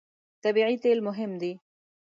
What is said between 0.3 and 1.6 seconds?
طبیعي تېل مهم دي.